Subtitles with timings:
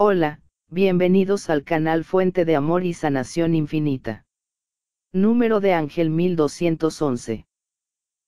[0.00, 0.40] Hola,
[0.70, 4.24] bienvenidos al canal Fuente de Amor y Sanación Infinita.
[5.12, 7.46] Número de Ángel 1211.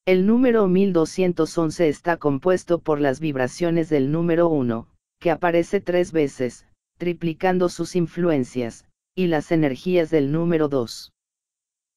[0.04, 4.88] El número 1211 está compuesto por las vibraciones del número 1,
[5.20, 6.66] que aparece tres veces,
[6.98, 8.84] triplicando sus influencias,
[9.14, 11.12] y las energías del número 2.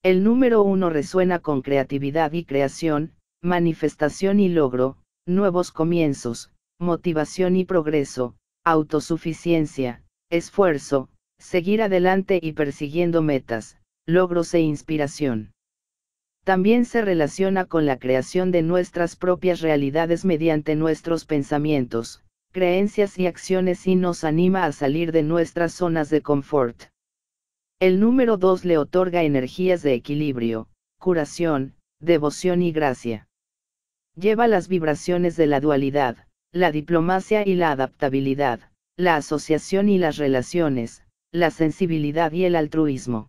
[0.03, 7.65] El número 1 resuena con creatividad y creación, manifestación y logro, nuevos comienzos, motivación y
[7.65, 8.35] progreso,
[8.65, 15.53] autosuficiencia, esfuerzo, seguir adelante y persiguiendo metas, logros e inspiración.
[16.43, 23.27] También se relaciona con la creación de nuestras propias realidades mediante nuestros pensamientos, creencias y
[23.27, 26.83] acciones y nos anima a salir de nuestras zonas de confort.
[27.79, 30.67] El número 2 le otorga energías de equilibrio,
[30.99, 33.27] curación, devoción y gracia.
[34.15, 38.59] Lleva las vibraciones de la dualidad, la diplomacia y la adaptabilidad,
[38.95, 43.27] la asociación y las relaciones, la sensibilidad y el altruismo.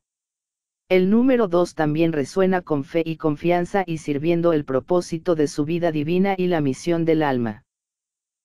[0.90, 5.64] El número 2 también resuena con fe y confianza y sirviendo el propósito de su
[5.64, 7.64] vida divina y la misión del alma.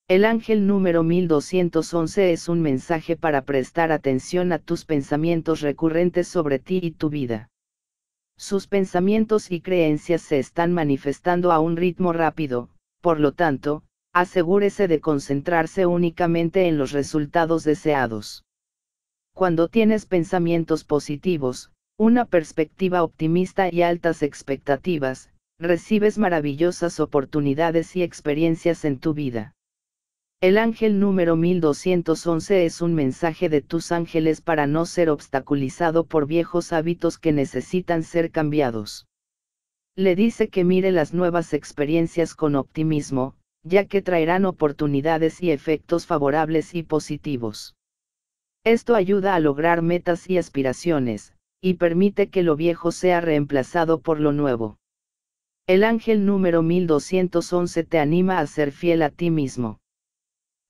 [0.08, 6.58] El ángel número 1211 es un mensaje para prestar atención a tus pensamientos recurrentes sobre
[6.58, 7.50] ti y tu vida.
[8.38, 12.70] Sus pensamientos y creencias se están manifestando a un ritmo rápido,
[13.02, 18.44] por lo tanto, asegúrese de concentrarse únicamente en los resultados deseados.
[19.34, 28.84] Cuando tienes pensamientos positivos, una perspectiva optimista y altas expectativas, recibes maravillosas oportunidades y experiencias
[28.84, 29.54] en tu vida.
[30.40, 36.26] El ángel número 1211 es un mensaje de tus ángeles para no ser obstaculizado por
[36.26, 39.06] viejos hábitos que necesitan ser cambiados.
[39.96, 46.06] Le dice que mire las nuevas experiencias con optimismo, ya que traerán oportunidades y efectos
[46.06, 47.74] favorables y positivos.
[48.64, 54.20] Esto ayuda a lograr metas y aspiraciones, y permite que lo viejo sea reemplazado por
[54.20, 54.78] lo nuevo.
[55.66, 59.78] El ángel número 1211 te anima a ser fiel a ti mismo.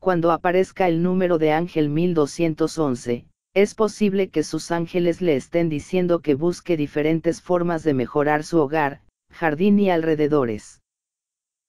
[0.01, 6.21] Cuando aparezca el número de ángel 1211, es posible que sus ángeles le estén diciendo
[6.21, 10.80] que busque diferentes formas de mejorar su hogar, jardín y alrededores.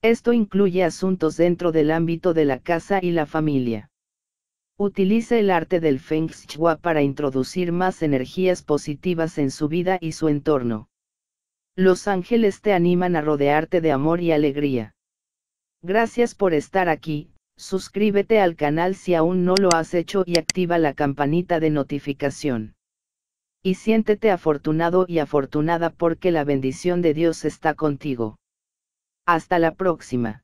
[0.04, 3.92] Esto incluye asuntos dentro del ámbito de la casa y la familia.
[4.76, 10.14] Utilice el arte del Feng Shui para introducir más energías positivas en su vida y
[10.14, 10.90] su entorno.
[11.76, 14.96] Los ángeles te animan a rodearte de amor y alegría.
[15.84, 20.80] Gracias por estar aquí, suscríbete al canal si aún no lo has hecho y activa
[20.80, 22.74] la campanita de notificación.
[23.62, 28.40] Y siéntete afortunado y afortunada porque la bendición de Dios está contigo.
[29.34, 30.44] Hasta la próxima.